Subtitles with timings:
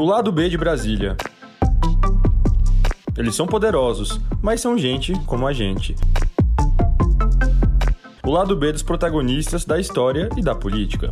[0.00, 1.14] O lado B de Brasília.
[3.18, 5.94] Eles são poderosos, mas são gente como a gente.
[8.24, 11.10] O lado B dos protagonistas da história e da política.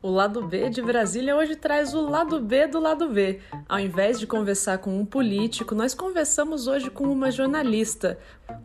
[0.00, 3.40] O lado B de Brasília hoje traz o lado B do lado B.
[3.68, 8.16] Ao invés de conversar com um político, nós conversamos hoje com uma jornalista,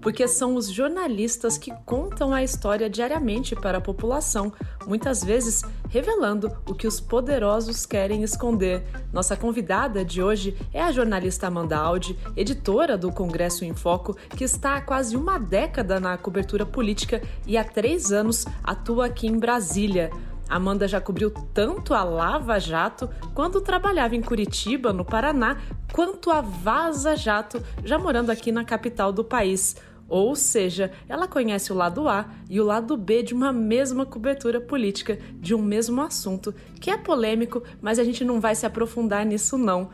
[0.02, 4.52] porque são os jornalistas que contam a história diariamente para a população,
[4.88, 8.84] muitas vezes revelando o que os poderosos querem esconder.
[9.12, 14.44] Nossa convidada de hoje é a jornalista Amanda Aldi, editora do Congresso em Foco, que
[14.44, 19.38] está há quase uma década na cobertura política e há três anos atua aqui em
[19.38, 20.12] Brasília.
[20.50, 25.58] Amanda já cobriu tanto a Lava Jato quando trabalhava em Curitiba, no Paraná,
[25.94, 29.76] quanto a Vaza Jato, já morando aqui na capital do país.
[30.10, 34.60] Ou seja, ela conhece o lado A e o lado B de uma mesma cobertura
[34.60, 39.26] política, de um mesmo assunto, que é polêmico, mas a gente não vai se aprofundar
[39.26, 39.90] nisso não.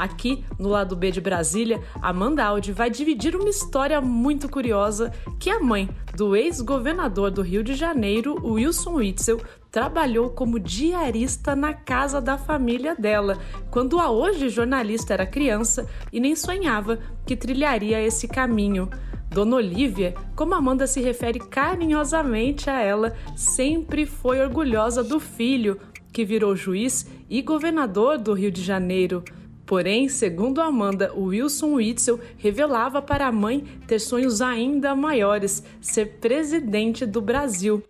[0.00, 5.50] Aqui, no lado B de Brasília, Amanda Aldi vai dividir uma história muito curiosa que
[5.50, 12.18] a mãe do ex-governador do Rio de Janeiro, Wilson Witzel, trabalhou como diarista na casa
[12.18, 13.38] da família dela,
[13.70, 18.88] quando a hoje jornalista era criança e nem sonhava que trilharia esse caminho.
[19.28, 25.78] Dona Olivia, como Amanda se refere carinhosamente a ela, sempre foi orgulhosa do filho,
[26.10, 29.22] que virou juiz e governador do Rio de Janeiro.
[29.70, 37.06] Porém, segundo Amanda, Wilson Witzel revelava para a mãe ter sonhos ainda maiores, ser presidente
[37.06, 37.80] do Brasil.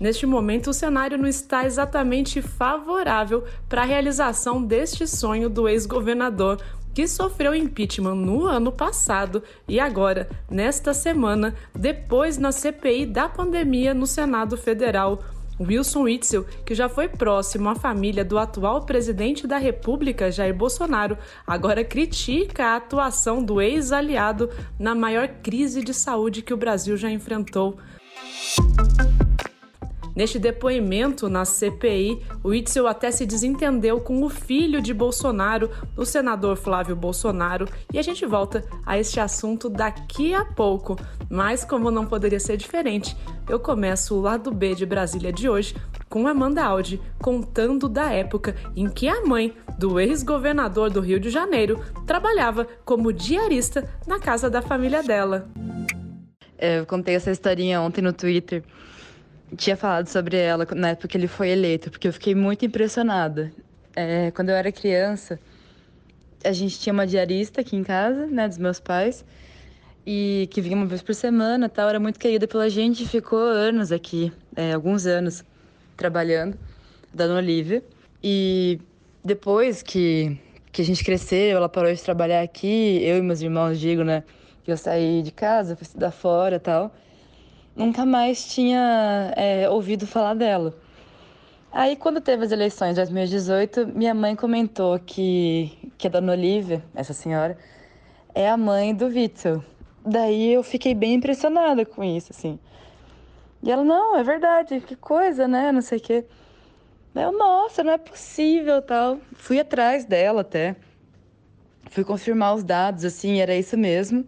[0.00, 6.62] Neste momento, o cenário não está exatamente favorável para a realização deste sonho do ex-governador,
[6.94, 13.92] que sofreu impeachment no ano passado e agora, nesta semana, depois na CPI da pandemia
[13.92, 15.22] no Senado Federal.
[15.60, 21.16] Wilson Witzel, que já foi próximo à família do atual presidente da República, Jair Bolsonaro,
[21.46, 27.10] agora critica a atuação do ex-aliado na maior crise de saúde que o Brasil já
[27.10, 27.78] enfrentou.
[30.14, 36.04] Neste depoimento na CPI, o Witzel até se desentendeu com o filho de Bolsonaro, o
[36.04, 40.96] senador Flávio Bolsonaro, e a gente volta a este assunto daqui a pouco.
[41.28, 43.16] Mas, como não poderia ser diferente,
[43.48, 45.74] eu começo o lado B de Brasília de hoje
[46.08, 51.28] com Amanda Aldi contando da época em que a mãe do ex-governador do Rio de
[51.28, 55.48] Janeiro trabalhava como diarista na casa da família dela.
[56.56, 58.62] É, eu contei essa historinha ontem no Twitter
[59.56, 63.52] tinha falado sobre ela na época que ele foi eleito, porque eu fiquei muito impressionada.
[63.96, 65.38] É, quando eu era criança,
[66.44, 69.24] a gente tinha uma diarista aqui em casa, né, dos meus pais,
[70.06, 73.92] e que vinha uma vez por semana, tal, era muito querida pela gente, ficou anos
[73.92, 75.44] aqui, é, alguns anos
[75.96, 76.58] trabalhando,
[77.12, 77.82] dando Olivia.
[78.22, 78.80] E
[79.24, 80.38] depois que
[80.72, 84.24] que a gente cresceu, ela parou de trabalhar aqui, eu e meus irmãos digo, né,
[84.64, 86.92] que eu saí de casa, fui estudar fora, tal
[87.76, 90.74] nunca mais tinha é, ouvido falar dela.
[91.72, 96.84] Aí, quando teve as eleições de 2018, minha mãe comentou que, que a dona Olivia,
[96.94, 97.58] essa senhora,
[98.32, 99.64] é a mãe do Witzel.
[100.06, 102.58] Daí eu fiquei bem impressionada com isso, assim.
[103.62, 105.72] E ela, não, é verdade, que coisa, né?
[105.72, 106.24] Não sei o quê.
[107.14, 109.18] Eu, nossa, não é possível, tal.
[109.32, 110.76] Fui atrás dela até.
[111.90, 114.26] Fui confirmar os dados, assim, era isso mesmo.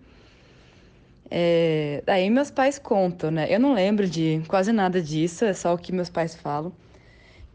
[1.31, 3.47] É, aí meus pais contam, né?
[3.53, 6.73] Eu não lembro de quase nada disso, é só o que meus pais falam.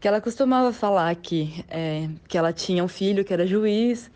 [0.00, 4.10] Que ela costumava falar que, é, que ela tinha um filho que era juiz,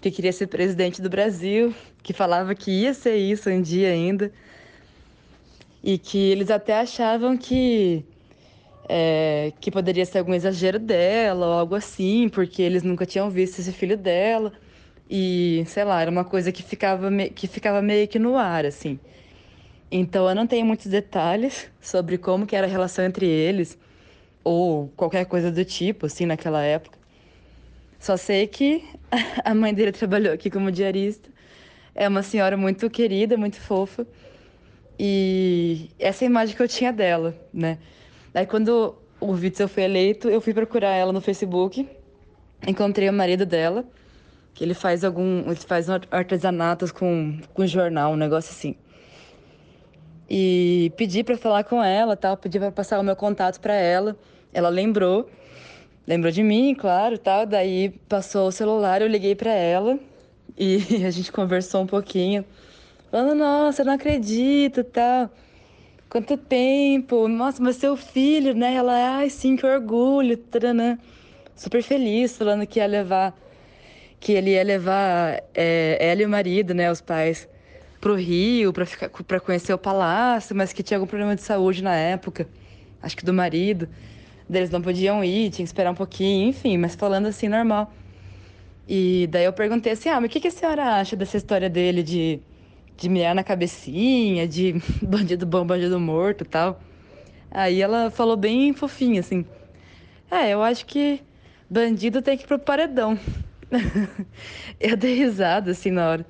[0.00, 4.32] que queria ser presidente do Brasil, que falava que ia ser isso um dia ainda.
[5.82, 8.04] E que eles até achavam que,
[8.88, 13.58] é, que poderia ser algum exagero dela ou algo assim, porque eles nunca tinham visto
[13.58, 14.52] esse filho dela.
[15.08, 17.30] E, sei lá, era uma coisa que ficava, me...
[17.30, 18.98] que ficava meio que no ar, assim.
[19.90, 23.78] Então eu não tenho muitos detalhes sobre como que era a relação entre eles,
[24.42, 26.98] ou qualquer coisa do tipo, assim, naquela época.
[28.00, 28.82] Só sei que
[29.44, 31.30] a mãe dele trabalhou aqui como diarista.
[31.94, 34.06] É uma senhora muito querida, muito fofa.
[34.98, 37.78] E essa é a imagem que eu tinha dela, né?
[38.32, 41.86] Aí quando o Witzel foi eleito, eu fui procurar ela no Facebook,
[42.66, 43.84] encontrei o marido dela
[44.54, 45.40] que ele faz algum.
[45.46, 48.76] Ele faz artesanatos com, com jornal, um negócio assim.
[50.28, 54.16] E pedi para falar com ela, tal, pedi para passar o meu contato para ela.
[54.52, 55.28] Ela lembrou,
[56.06, 57.46] lembrou de mim, claro, tal.
[57.46, 59.98] Daí passou o celular, eu liguei para ela
[60.56, 62.44] e a gente conversou um pouquinho.
[63.10, 65.30] Falando, nossa, não acredito, tal.
[66.08, 68.74] quanto tempo, nossa, mas seu filho, né?
[68.74, 70.98] Ela, ai, sim, que orgulho, taranã.
[71.54, 73.36] super feliz, falando que ia levar,
[74.22, 77.48] que ele ia levar é, ela e o marido, né, os pais,
[78.00, 81.82] pro Rio para ficar, para conhecer o palácio, mas que tinha algum problema de saúde
[81.82, 82.48] na época,
[83.02, 83.88] acho que do marido,
[84.48, 87.92] eles não podiam ir, tinha que esperar um pouquinho, enfim, mas falando assim normal.
[88.88, 91.68] E daí eu perguntei assim, ah, mas o que, que a senhora acha dessa história
[91.68, 92.40] dele de
[92.96, 96.80] de mulher na cabecinha, de bandido bom, bandido morto tal.
[97.50, 99.44] Aí ela falou bem fofinha, assim.
[100.30, 101.20] É, eu acho que
[101.68, 103.18] bandido tem que ir pro paredão.
[104.80, 106.26] eu dei risada, assim, na hora.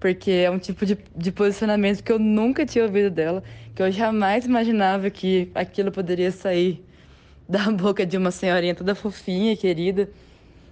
[0.00, 3.42] Porque é um tipo de, de posicionamento que eu nunca tinha ouvido dela,
[3.74, 6.84] que eu jamais imaginava que aquilo poderia sair
[7.48, 10.08] da boca de uma senhorinha toda fofinha, querida,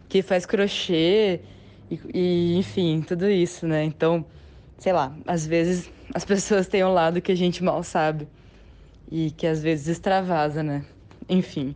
[0.09, 1.41] que faz crochê
[1.91, 3.85] e, e enfim, tudo isso, né?
[3.85, 4.25] Então,
[4.79, 8.29] sei lá, às vezes as pessoas têm um lado que a gente mal sabe
[9.11, 10.85] e que às vezes extravasa, né?
[11.29, 11.75] Enfim,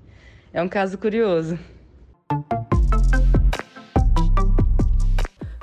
[0.52, 1.58] é um caso curioso.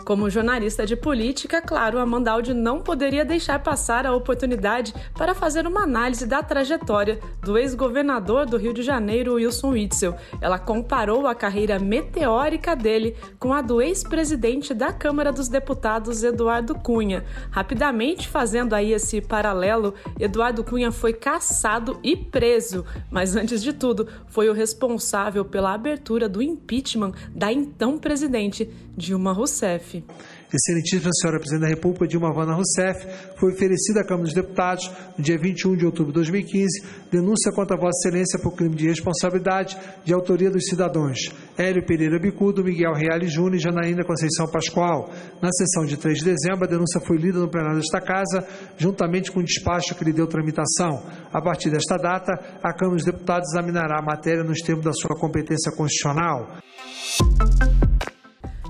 [0.07, 5.67] Como jornalista de política, claro, Amanda Aldi não poderia deixar passar a oportunidade para fazer
[5.67, 10.15] uma análise da trajetória do ex-governador do Rio de Janeiro, Wilson Witzel.
[10.39, 16.73] Ela comparou a carreira meteórica dele com a do ex-presidente da Câmara dos Deputados, Eduardo
[16.75, 17.25] Cunha.
[17.51, 24.07] Rapidamente fazendo aí esse paralelo, Eduardo Cunha foi caçado e preso, mas antes de tudo,
[24.27, 30.03] foi o responsável pela abertura do impeachment da então presidente Dilma Rousseff.
[30.51, 33.05] Excelentíssima Senhora Presidente da República Dilma Vana Rousseff,
[33.37, 37.77] foi oferecida à Câmara dos Deputados, no dia 21 de outubro de 2015, denúncia contra
[37.77, 41.17] Vossa Excelência por crime de responsabilidade de autoria dos cidadãos
[41.57, 45.09] Hélio Pereira Bicudo, Miguel Reale Júnior e Janaína Conceição Pascoal.
[45.41, 48.47] Na sessão de 3 de dezembro, a denúncia foi lida no plenário desta Casa,
[48.77, 51.03] juntamente com o despacho que lhe deu tramitação.
[51.33, 52.33] A partir desta data,
[52.63, 56.57] a Câmara dos Deputados examinará a matéria nos termos da sua competência constitucional.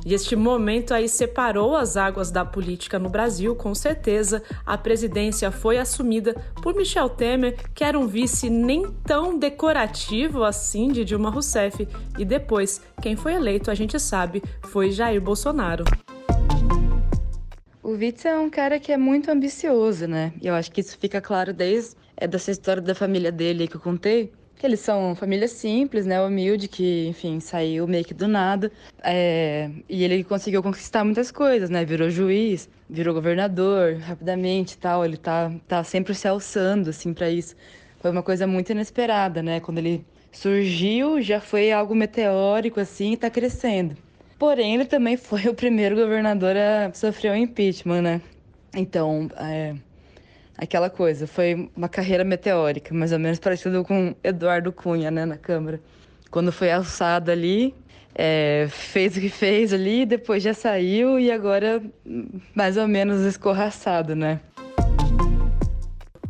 [0.07, 4.41] E este momento aí separou as águas da política no Brasil, com certeza.
[4.65, 6.33] A presidência foi assumida
[6.63, 11.85] por Michel Temer, que era um vice nem tão decorativo assim de Dilma Rousseff.
[12.17, 15.83] E depois, quem foi eleito, a gente sabe, foi Jair Bolsonaro.
[17.83, 20.31] O Witzel é um cara que é muito ambicioso, né?
[20.41, 23.75] E eu acho que isso fica claro desde é, dessa história da família dele que
[23.75, 28.27] eu contei que eles são família simples, né, humilde, que, enfim, saiu meio que do
[28.27, 28.71] nada.
[29.03, 31.85] É, e ele conseguiu conquistar muitas coisas, né?
[31.85, 35.05] Virou juiz, virou governador rapidamente e tal.
[35.05, 37.55] Ele tá, tá sempre se alçando, assim, para isso.
[37.99, 39.59] Foi uma coisa muito inesperada, né?
[39.59, 43.95] Quando ele surgiu, já foi algo meteórico, assim, e tá crescendo.
[44.39, 48.21] Porém, ele também foi o primeiro governador a sofrer o um impeachment, né?
[48.73, 49.75] Então, é,
[50.57, 51.27] aquela coisa.
[51.27, 55.79] Foi uma carreira meteórica, mais ou menos parecido com Eduardo Cunha, né, na Câmara.
[56.31, 57.73] Quando foi alçado ali,
[58.15, 61.81] é, fez o que fez ali, depois já saiu e agora
[62.55, 64.39] mais ou menos escorraçado, né?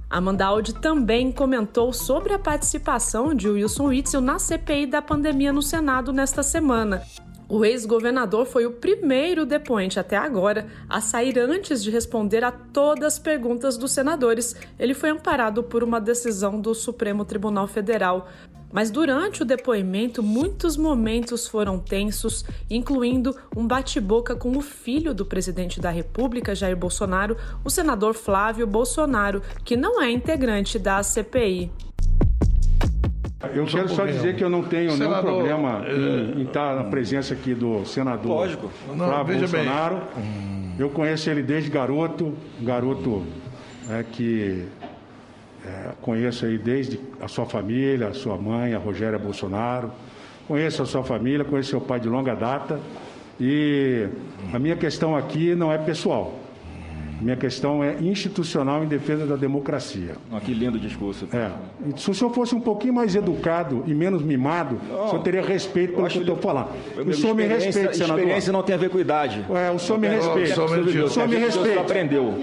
[0.09, 5.61] Amanda Aldi também comentou sobre a participação de Wilson Witzel na CPI da pandemia no
[5.61, 7.03] Senado nesta semana.
[7.49, 13.13] O ex-governador foi o primeiro depoente até agora a sair antes de responder a todas
[13.13, 14.53] as perguntas dos senadores.
[14.77, 18.27] Ele foi amparado por uma decisão do Supremo Tribunal Federal.
[18.69, 25.25] Mas durante o depoimento, muitos momentos foram tensos, incluindo um bate-boca com o filho do
[25.25, 31.71] presidente da República, Jair Bolsonaro, o senador Flávio Bolsonaro, que não é integrante da CPI.
[33.53, 36.75] Eu quero só dizer que eu não tenho senador, nenhum problema em, é, em, estar
[36.75, 38.69] na presença aqui do senador lógico.
[38.95, 40.01] Flávio Bolsonaro.
[40.15, 40.75] Bem.
[40.79, 43.23] Eu conheço ele desde garoto, garoto
[43.89, 44.65] é, que
[45.65, 49.91] é, conheço aí desde a sua família, a sua mãe, a Rogéria Bolsonaro.
[50.47, 52.79] Conheço a sua família, conheço seu pai de longa data.
[53.39, 54.07] E
[54.53, 56.39] a minha questão aqui não é pessoal.
[57.19, 60.15] Minha questão é institucional em defesa da democracia.
[60.31, 61.27] Oh, que lindo discurso.
[61.33, 61.51] É.
[61.97, 65.41] Se o senhor fosse um pouquinho mais educado e menos mimado, não, o senhor teria
[65.41, 66.69] respeito pelo que eu estou falando.
[67.05, 68.19] O senhor me respeita, senador.
[68.19, 69.43] Experiência não tem a ver com idade.
[69.49, 70.63] É, o senhor me respeita.
[70.63, 71.81] O senhor me respeita.
[71.81, 72.33] aprendeu.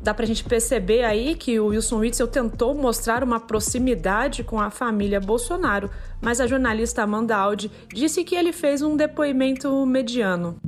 [0.00, 4.60] Dá para a gente perceber aí que o Wilson Witzel tentou mostrar uma proximidade com
[4.60, 5.88] a família Bolsonaro,
[6.20, 10.60] mas a jornalista Amanda Aldi disse que ele fez um depoimento mediano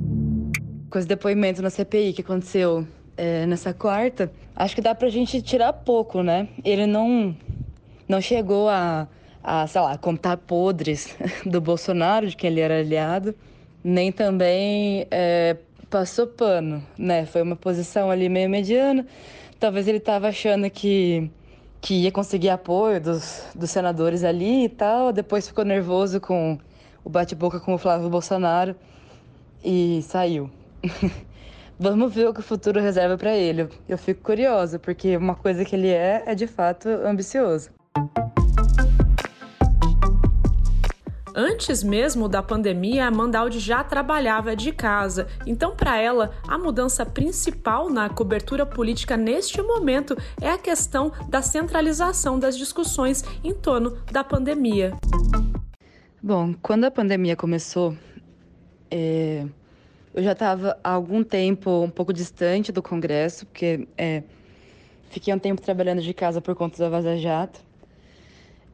[0.89, 5.41] com esse depoimento na CPI que aconteceu é, nessa quarta, acho que dá pra gente
[5.41, 6.47] tirar pouco, né?
[6.63, 7.35] Ele não,
[8.07, 9.07] não chegou a,
[9.43, 11.15] a, sei lá, contar podres
[11.45, 13.35] do Bolsonaro, de quem ele era aliado,
[13.83, 15.57] nem também é,
[15.89, 17.25] passou pano, né?
[17.25, 19.05] Foi uma posição ali meio mediana.
[19.59, 21.29] talvez ele estava achando que,
[21.81, 26.57] que ia conseguir apoio dos, dos senadores ali e tal, depois ficou nervoso com
[27.03, 28.75] o bate-boca com o Flávio Bolsonaro
[29.63, 30.49] e saiu.
[31.79, 33.69] Vamos ver o que o futuro reserva para ele.
[33.87, 37.69] Eu fico curiosa, porque uma coisa que ele é é de fato ambicioso.
[41.39, 45.27] Antes mesmo da pandemia, a Mandaldi já trabalhava de casa.
[45.45, 51.43] Então, para ela, a mudança principal na cobertura política neste momento é a questão da
[51.43, 54.97] centralização das discussões em torno da pandemia.
[56.23, 57.95] Bom, quando a pandemia começou,
[58.89, 59.45] é,
[60.17, 64.23] eu já estava há algum tempo um pouco distante do Congresso, porque é,
[65.11, 67.59] fiquei um tempo trabalhando de casa por conta da Vaza Jato.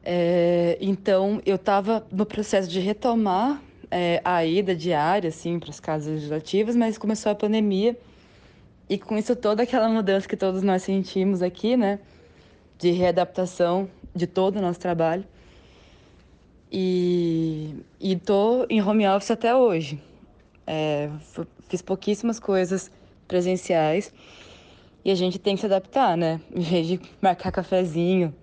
[0.02, 5.78] É, então, eu estava no processo de retomar é, a ida diária, assim, para as
[5.78, 7.94] casas legislativas, mas começou a pandemia
[8.88, 11.98] e com isso toda aquela mudança que todos nós sentimos aqui, né,
[12.78, 15.26] de readaptação de todo o nosso trabalho.
[16.72, 20.00] E estou em home office até hoje.
[20.66, 21.10] É,
[21.68, 22.90] fiz pouquíssimas coisas
[23.28, 24.12] presenciais
[25.04, 26.40] e a gente tem que se adaptar, né?
[26.54, 28.34] Em vez de marcar cafezinho,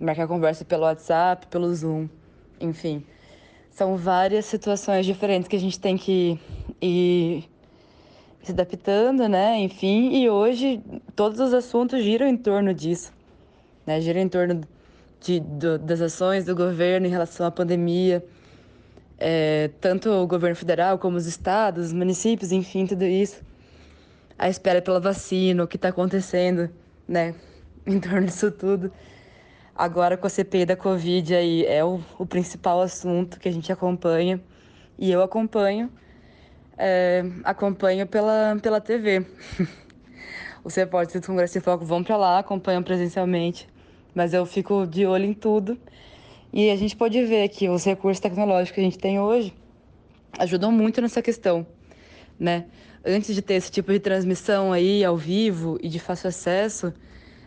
[0.00, 2.08] marcar conversa pelo WhatsApp, pelo Zoom,
[2.60, 3.04] enfim.
[3.70, 6.38] São várias situações diferentes que a gente tem que
[6.82, 7.48] ir
[8.42, 9.58] se adaptando, né?
[9.60, 10.82] Enfim, e hoje
[11.14, 13.12] todos os assuntos giram em torno disso,
[13.86, 14.00] né?
[14.00, 14.62] Giram em torno
[15.20, 18.24] de, do, das ações do governo em relação à pandemia,
[19.20, 23.42] é, tanto o governo federal como os estados, os municípios, enfim, tudo isso.
[24.38, 26.70] A espera pela vacina, o que está acontecendo,
[27.06, 27.34] né?
[27.86, 28.90] Em torno disso tudo.
[29.74, 33.70] Agora com a CPI da Covid aí é o, o principal assunto que a gente
[33.72, 34.40] acompanha
[34.98, 35.90] e eu acompanho,
[36.76, 39.26] é, acompanho pela, pela TV.
[40.62, 43.66] Os repórteres do Congresso em Foco vão para lá, acompanham presencialmente,
[44.14, 45.78] mas eu fico de olho em tudo.
[46.52, 49.54] E a gente pode ver que os recursos tecnológicos que a gente tem hoje
[50.38, 51.66] ajudam muito nessa questão,
[52.38, 52.66] né?
[53.04, 56.92] Antes de ter esse tipo de transmissão aí ao vivo e de fácil acesso,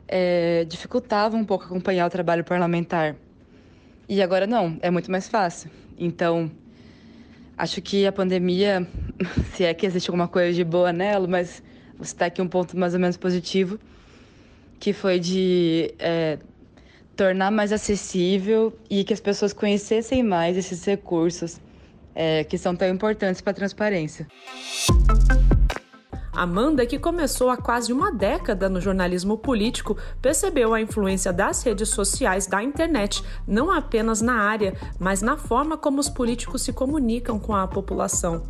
[0.07, 3.15] é, dificultava um pouco acompanhar o trabalho parlamentar.
[4.07, 5.69] E agora não, é muito mais fácil.
[5.97, 6.49] Então,
[7.57, 8.87] acho que a pandemia,
[9.53, 11.61] se é que existe alguma coisa de boa nela, mas
[11.97, 13.79] você está aqui um ponto mais ou menos positivo,
[14.79, 16.39] que foi de é,
[17.15, 21.59] tornar mais acessível e que as pessoas conhecessem mais esses recursos
[22.15, 24.27] é, que são tão importantes para a transparência.
[26.35, 31.89] Amanda, que começou há quase uma década no jornalismo político, percebeu a influência das redes
[31.89, 37.37] sociais da internet, não apenas na área, mas na forma como os políticos se comunicam
[37.37, 38.43] com a população.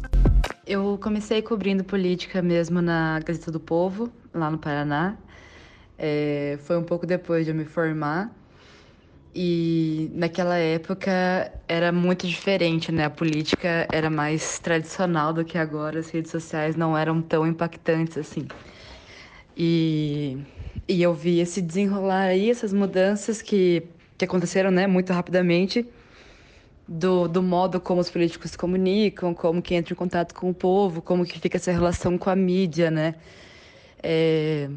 [0.66, 5.18] Eu comecei cobrindo política mesmo na Gazeta do Povo, lá no Paraná.
[6.00, 8.32] É, foi um pouco depois de eu me formar.
[9.36, 13.06] E naquela época era muito diferente, né?
[13.06, 18.18] A política era mais tradicional do que agora, as redes sociais não eram tão impactantes
[18.18, 18.48] assim.
[19.58, 20.38] E,
[20.88, 23.84] e eu vi esse desenrolar aí, essas mudanças que,
[24.18, 25.88] que aconteceram, né, muito rapidamente,
[26.88, 30.54] do, do modo como os políticos se comunicam, como que entra em contato com o
[30.54, 33.16] povo, como que fica essa relação com a mídia, né?
[34.02, 34.70] É,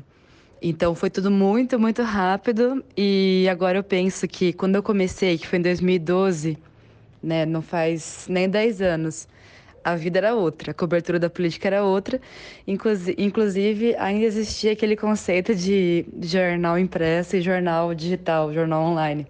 [0.60, 2.84] então foi tudo muito, muito rápido.
[2.96, 6.58] E agora eu penso que quando eu comecei, que foi em 2012,
[7.22, 9.28] né, não faz nem 10 anos,
[9.84, 12.20] a vida era outra, a cobertura da política era outra,
[12.66, 19.26] inclusive ainda existia aquele conceito de jornal impresso e jornal digital, jornal online,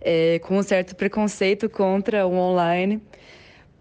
[0.00, 3.02] é, com um certo preconceito contra o online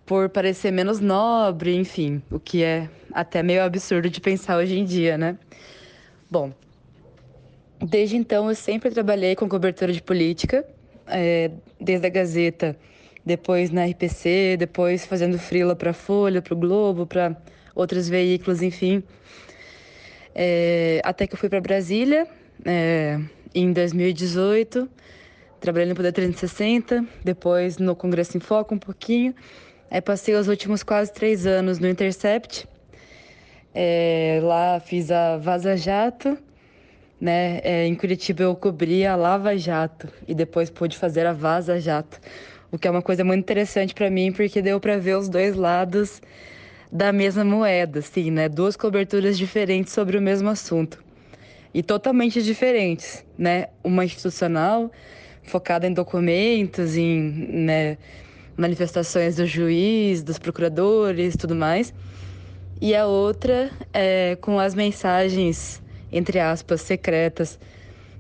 [0.06, 4.84] por parecer menos nobre, enfim, o que é até meio absurdo de pensar hoje em
[4.84, 5.38] dia, né?
[6.30, 6.52] Bom,
[7.84, 10.66] desde então eu sempre trabalhei com cobertura de política,
[11.08, 12.78] é, desde a Gazeta,
[13.26, 17.36] depois na RPC, depois fazendo frila para Folha, para o Globo, para
[17.76, 19.04] outros veículos, enfim.
[20.36, 22.28] É, até que eu fui para Brasília
[22.66, 23.20] é,
[23.54, 24.90] em 2018,
[25.60, 29.36] trabalhei no Poder 360, depois no Congresso em Foco um pouquinho.
[29.92, 32.68] Aí passei os últimos quase três anos no Intercept,
[34.42, 36.36] lá fiz a Vaza Jato,
[37.20, 37.60] né?
[37.64, 42.20] É, em Curitiba eu cobri a Lava Jato e depois pude fazer a Vaza Jato,
[42.72, 45.56] o que é uma coisa muito interessante para mim porque deu para ver os dois
[45.56, 46.22] lados
[46.92, 48.48] da mesma moeda, assim, né?
[48.48, 51.04] Duas coberturas diferentes sobre o mesmo assunto
[51.74, 53.68] e totalmente diferentes, né?
[53.84, 54.92] Uma institucional
[55.44, 57.20] focada em documentos, em
[57.66, 57.98] né,
[58.56, 61.94] manifestações do juiz, dos procuradores, tudo mais
[62.82, 65.82] e a outra é, com as mensagens
[66.14, 67.60] entre aspas, secretas,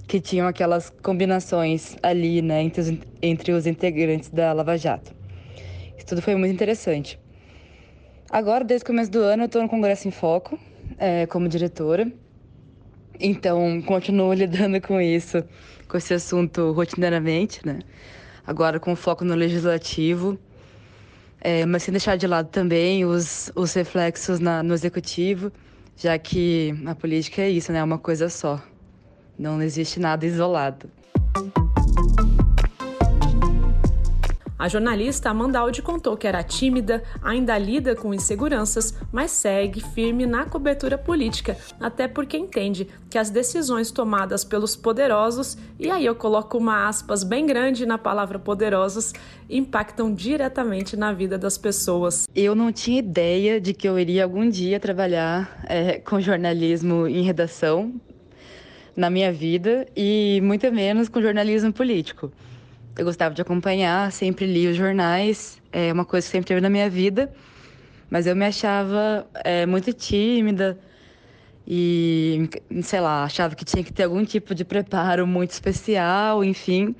[0.08, 5.14] que tinham aquelas combinações ali, né, entre os, entre os integrantes da Lava Jato.
[5.98, 7.20] Isso tudo foi muito interessante.
[8.30, 10.60] Agora, desde o começo do ano, eu estou no Congresso em Foco,
[10.98, 12.12] é, como diretora.
[13.20, 15.44] Então, continuo lidando com isso,
[15.88, 17.80] com esse assunto rotineiramente, né?
[18.46, 20.38] Agora com foco no legislativo,
[21.40, 25.50] é, mas sem deixar de lado também os, os reflexos na, no executivo,
[25.96, 27.80] já que a política é isso, né?
[27.80, 28.62] É uma coisa só.
[29.38, 30.90] Não existe nada isolado.
[34.58, 40.26] A jornalista Amanda Aldi contou que era tímida, ainda lida com inseguranças, mas segue firme
[40.26, 46.16] na cobertura política, até porque entende que as decisões tomadas pelos poderosos, e aí eu
[46.16, 49.12] coloco uma aspas bem grande na palavra poderosos,
[49.50, 52.28] impactam diretamente na vida das pessoas.
[52.36, 57.24] Eu não tinha ideia de que eu iria algum dia trabalhar é, com jornalismo em
[57.24, 57.94] redação
[58.96, 62.32] na minha vida e muito menos com jornalismo político
[62.98, 66.70] eu gostava de acompanhar, sempre li os jornais, é uma coisa que sempre teve na
[66.70, 67.32] minha vida,
[68.10, 70.80] mas eu me achava é, muito tímida
[71.68, 72.50] e,
[72.84, 76.96] sei lá, achava que tinha que ter algum tipo de preparo muito especial, enfim.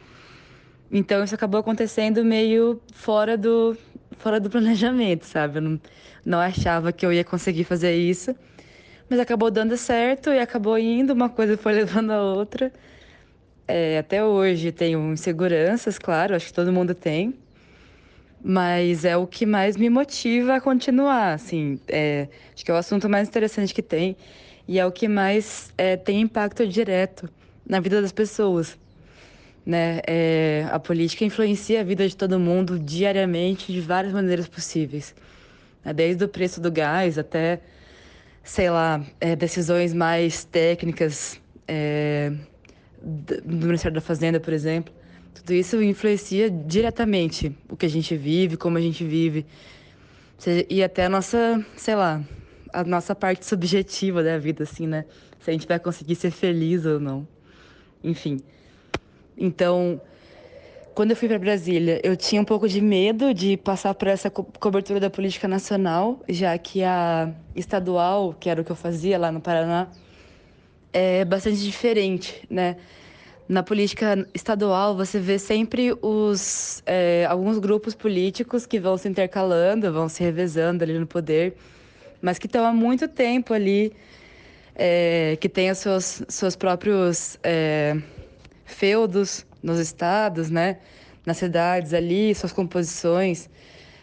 [0.92, 3.78] Então isso acabou acontecendo meio fora do,
[4.18, 5.58] fora do planejamento, sabe?
[5.58, 5.82] Eu não,
[6.26, 8.36] não achava que eu ia conseguir fazer isso,
[9.10, 12.72] mas acabou dando certo e acabou indo, uma coisa foi levando a outra.
[13.68, 17.34] É, até hoje tenho inseguranças, claro, acho que todo mundo tem,
[18.44, 22.78] mas é o que mais me motiva a continuar, assim, é, acho que é o
[22.78, 24.18] assunto mais interessante que tem
[24.68, 27.30] e é o que mais é, tem impacto direto
[27.66, 28.78] na vida das pessoas,
[29.66, 30.02] né?
[30.06, 35.16] É, a política influencia a vida de todo mundo diariamente de várias maneiras possíveis,
[35.86, 35.94] né?
[35.94, 37.62] desde o preço do gás até,
[38.44, 41.40] sei lá, é, decisões mais técnicas.
[43.04, 44.94] Do Ministério da Fazenda, por exemplo.
[45.34, 49.46] Tudo isso influencia diretamente o que a gente vive, como a gente vive.
[50.70, 52.24] E até a nossa, sei lá,
[52.72, 55.06] a nossa parte subjetiva da vida, assim, né?
[55.40, 57.28] Se a gente vai conseguir ser feliz ou não.
[58.04, 58.40] Enfim.
[59.38, 60.00] Então,
[60.94, 64.30] quando eu fui para Brasília, eu tinha um pouco de medo de passar por essa
[64.30, 69.18] co cobertura da política nacional, já que a estadual, que era o que eu fazia
[69.18, 69.88] lá no Paraná,
[70.92, 72.78] é bastante diferente, né?
[73.54, 79.94] Na política estadual, você vê sempre os, é, alguns grupos políticos que vão se intercalando,
[79.94, 81.56] vão se revezando ali no poder,
[82.20, 83.94] mas que estão há muito tempo ali,
[84.74, 87.96] é, que têm os seus, seus próprios é,
[88.66, 90.80] feudos nos estados, né?
[91.24, 93.52] nas cidades ali, suas composições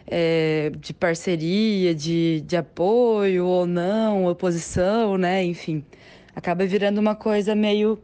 [0.07, 5.43] é, de parceria, de, de apoio ou não, oposição, né?
[5.43, 5.83] enfim
[6.35, 7.99] acaba virando uma coisa meio,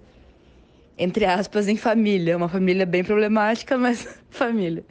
[0.97, 2.35] entre aspas, em família.
[2.35, 4.83] Uma família bem problemática, mas família.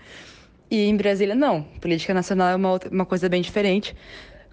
[0.70, 1.62] E em Brasília, não.
[1.80, 3.94] Política nacional é uma, outra, uma coisa bem diferente,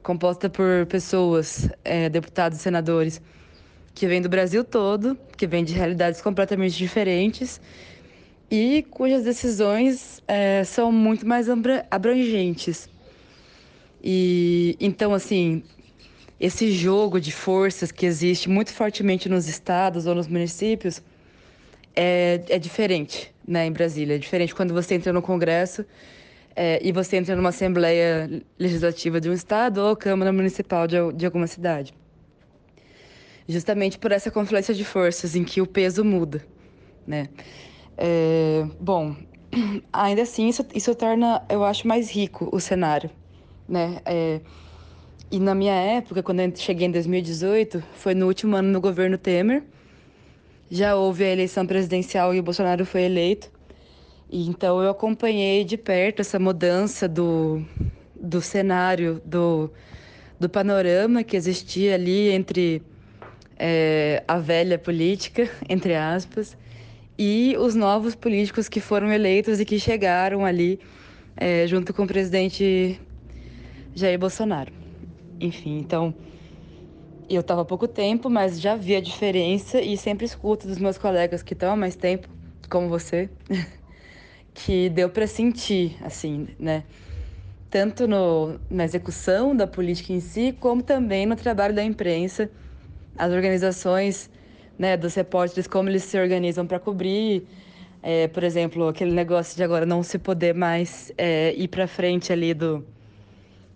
[0.02, 3.22] composta por pessoas, é, deputados senadores,
[3.94, 7.62] que vêm do Brasil todo, que vêm de realidades completamente diferentes
[8.50, 11.48] e cujas decisões é, são muito mais
[11.90, 12.90] abrangentes.
[14.04, 15.64] E então, assim,
[16.40, 21.02] esse jogo de forças que existe muito fortemente nos estados ou nos municípios
[21.96, 24.16] é, é diferente né, em Brasília.
[24.16, 25.86] É diferente quando você entra no Congresso
[26.56, 31.26] é, e você entra numa Assembleia Legislativa de um estado ou Câmara Municipal de, de
[31.26, 31.94] alguma cidade.
[33.48, 36.46] Justamente por essa confluência de forças em que o peso muda.
[37.06, 37.28] Né?
[37.98, 39.16] É, bom,
[39.92, 43.10] ainda assim, isso, isso torna, eu acho, mais rico o cenário.
[43.68, 44.00] Né?
[44.06, 44.42] É,
[45.32, 49.18] e na minha época, quando eu cheguei em 2018, foi no último ano no governo
[49.18, 49.64] Temer.
[50.74, 53.48] Já houve a eleição presidencial e o Bolsonaro foi eleito.
[54.28, 57.64] Então eu acompanhei de perto essa mudança do,
[58.20, 59.70] do cenário, do,
[60.40, 62.82] do panorama que existia ali entre
[63.56, 66.58] é, a velha política, entre aspas,
[67.20, 70.80] e os novos políticos que foram eleitos e que chegaram ali
[71.38, 73.00] é, junto com o presidente
[73.94, 74.74] Jair Bolsonaro.
[75.40, 76.16] Enfim, então
[77.30, 80.98] eu estava há pouco tempo, mas já vi a diferença e sempre escuto dos meus
[80.98, 82.28] colegas que estão há mais tempo,
[82.70, 83.30] como você,
[84.54, 86.84] que deu para sentir, assim, né?
[87.70, 92.50] Tanto no, na execução da política em si, como também no trabalho da imprensa,
[93.18, 94.30] as organizações
[94.78, 97.48] né, dos repórteres, como eles se organizam para cobrir.
[98.02, 102.34] É, por exemplo, aquele negócio de agora não se poder mais é, ir para frente
[102.34, 102.86] ali do,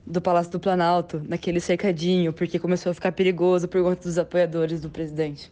[0.07, 4.79] do Palácio do Planalto, naquele cercadinho, porque começou a ficar perigoso por conta dos apoiadores
[4.79, 5.51] do presidente.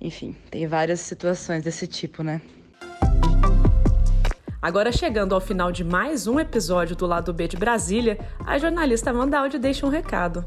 [0.00, 2.40] Enfim, tem várias situações desse tipo, né?
[4.60, 8.16] Agora, chegando ao final de mais um episódio do Lado B de Brasília,
[8.46, 10.44] a jornalista Amanda Aldi deixa um recado.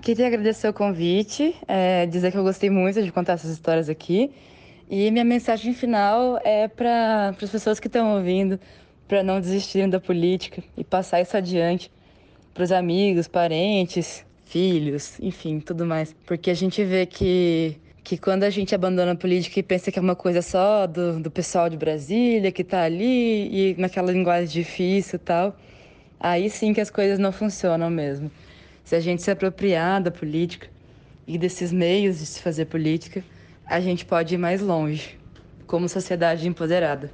[0.00, 4.30] Queria agradecer o convite, é, dizer que eu gostei muito de contar essas histórias aqui.
[4.88, 8.60] E minha mensagem final é para as pessoas que estão ouvindo,
[9.08, 11.90] para não desistirem da política e passar isso adiante
[12.58, 16.12] para os amigos, parentes, filhos, enfim, tudo mais.
[16.26, 19.98] Porque a gente vê que que quando a gente abandona a política e pensa que
[19.98, 24.48] é uma coisa só do, do pessoal de Brasília que está ali e naquela linguagem
[24.48, 25.56] difícil e tal,
[26.18, 28.28] aí sim que as coisas não funcionam mesmo.
[28.82, 30.66] Se a gente se apropriar da política
[31.28, 33.22] e desses meios de se fazer política,
[33.66, 35.16] a gente pode ir mais longe,
[35.66, 37.12] como sociedade empoderada.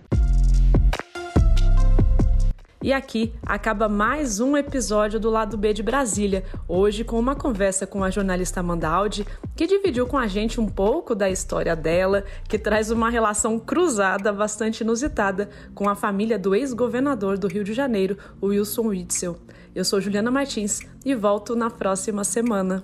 [2.85, 7.87] E aqui acaba mais um episódio do Lado B de Brasília, hoje com uma conversa
[7.87, 12.25] com a jornalista Amanda Aldi, que dividiu com a gente um pouco da história dela,
[12.47, 17.73] que traz uma relação cruzada bastante inusitada com a família do ex-governador do Rio de
[17.73, 19.39] Janeiro, Wilson Witzel.
[19.75, 22.83] Eu sou Juliana Martins e volto na próxima semana.